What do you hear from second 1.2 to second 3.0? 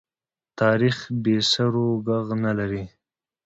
بې سرو ږغ نه لري.